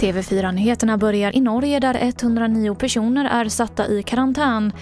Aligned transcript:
TV4-nyheterna 0.00 0.98
börjar 0.98 1.36
i 1.36 1.40
Norge 1.40 1.80
där 1.80 1.98
109 2.02 2.74
personer 2.74 3.24
är 3.24 3.48
satta 3.48 3.88
i 3.88 4.02
karantän 4.02 4.72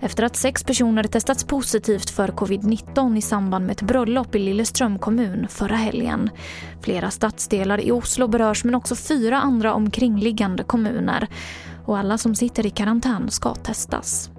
efter 0.00 0.22
att 0.22 0.36
sex 0.36 0.64
personer 0.64 1.02
testats 1.02 1.44
positivt 1.44 2.10
för 2.10 2.28
covid-19 2.28 3.16
i 3.16 3.22
samband 3.22 3.66
med 3.66 3.72
ett 3.72 3.82
bröllop 3.82 4.34
i 4.34 4.38
Lilleström 4.38 4.98
kommun 4.98 5.46
förra 5.48 5.76
helgen. 5.76 6.30
Flera 6.80 7.10
stadsdelar 7.10 7.80
i 7.80 7.92
Oslo 7.92 8.28
berörs 8.28 8.64
men 8.64 8.74
också 8.74 8.96
fyra 8.96 9.40
andra 9.40 9.74
omkringliggande 9.74 10.64
kommuner. 10.64 11.28
Och 11.84 11.98
alla 11.98 12.18
som 12.18 12.34
sitter 12.34 12.66
i 12.66 12.70
karantän 12.70 13.30
ska 13.30 13.54
testas. 13.54 14.30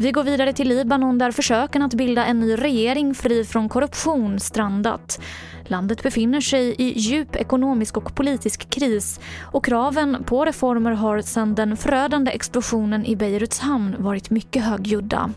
Vi 0.00 0.12
går 0.12 0.24
vidare 0.24 0.52
till 0.52 0.68
Libanon 0.68 1.18
där 1.18 1.30
försöken 1.30 1.82
att 1.82 1.94
bilda 1.94 2.24
en 2.24 2.40
ny 2.40 2.56
regering 2.56 3.14
fri 3.14 3.44
från 3.44 3.68
korruption 3.68 4.40
strandat. 4.40 5.20
Landet 5.66 6.02
befinner 6.02 6.40
sig 6.40 6.74
i 6.78 6.98
djup 6.98 7.36
ekonomisk 7.36 7.96
och 7.96 8.14
politisk 8.14 8.70
kris 8.70 9.20
och 9.52 9.64
kraven 9.64 10.24
på 10.26 10.44
reformer 10.44 10.90
har 10.90 11.20
sedan 11.20 11.54
den 11.54 11.76
förödande 11.76 12.30
explosionen 12.30 13.06
i 13.06 13.16
Beiruts 13.16 13.58
hamn 13.58 13.96
varit 13.98 14.30
mycket 14.30 14.64
högljudda. 14.64 15.30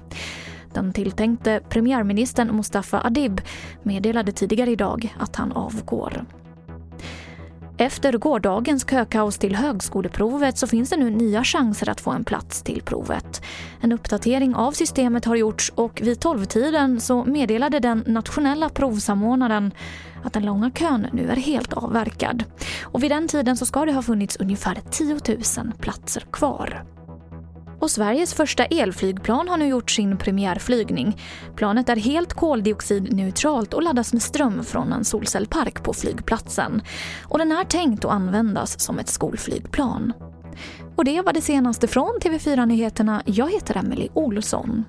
Den 0.73 0.93
tilltänkte 0.93 1.59
premiärministern 1.69 2.55
Mustafa 2.55 3.01
Adib 3.01 3.41
meddelade 3.83 4.31
tidigare 4.31 4.71
idag 4.71 5.15
att 5.19 5.35
han 5.35 5.51
avgår. 5.51 6.25
Efter 7.81 8.13
gårdagens 8.13 8.85
kökaos 8.89 9.37
till 9.37 9.55
högskoleprovet 9.55 10.57
så 10.57 10.67
finns 10.67 10.89
det 10.89 10.97
nu 10.97 11.09
nya 11.09 11.43
chanser 11.43 11.89
att 11.89 12.01
få 12.01 12.11
en 12.11 12.23
plats 12.23 12.61
till 12.61 12.81
provet. 12.81 13.41
En 13.79 13.91
uppdatering 13.91 14.55
av 14.55 14.71
systemet 14.71 15.25
har 15.25 15.35
gjorts 15.35 15.71
och 15.75 16.01
vid 16.03 16.17
12-tiden 16.17 16.99
så 16.99 17.25
meddelade 17.25 17.79
den 17.79 18.03
nationella 18.07 18.69
provsamordnaren 18.69 19.71
att 20.23 20.33
den 20.33 20.45
långa 20.45 20.71
kön 20.71 21.07
nu 21.13 21.29
är 21.29 21.35
helt 21.35 21.73
avverkad. 21.73 22.43
Och 22.83 23.03
vid 23.03 23.11
den 23.11 23.27
tiden 23.27 23.57
så 23.57 23.65
ska 23.65 23.85
det 23.85 23.93
ha 23.93 24.01
funnits 24.01 24.35
ungefär 24.35 24.77
10 24.91 25.19
000 25.63 25.73
platser 25.79 26.23
kvar. 26.31 26.83
Och 27.81 27.91
Sveriges 27.91 28.33
första 28.33 28.65
elflygplan 28.65 29.47
har 29.47 29.57
nu 29.57 29.67
gjort 29.67 29.91
sin 29.91 30.17
premiärflygning. 30.17 31.17
Planet 31.55 31.89
är 31.89 31.95
helt 31.95 32.33
koldioxidneutralt 32.33 33.73
och 33.73 33.83
laddas 33.83 34.13
med 34.13 34.21
ström 34.21 34.63
från 34.63 34.93
en 34.93 35.05
solcellpark 35.05 35.83
på 35.83 35.93
flygplatsen. 35.93 36.81
Och 37.23 37.37
den 37.37 37.51
är 37.51 37.63
tänkt 37.63 38.05
att 38.05 38.11
användas 38.11 38.79
som 38.79 38.99
ett 38.99 39.09
skolflygplan. 39.09 40.13
Och 40.95 41.05
det 41.05 41.21
var 41.21 41.33
det 41.33 41.41
senaste 41.41 41.87
från 41.87 42.19
TV4 42.21 42.65
Nyheterna. 42.65 43.23
Jag 43.25 43.51
heter 43.51 43.77
Emily 43.77 44.09
Olsson. 44.13 44.85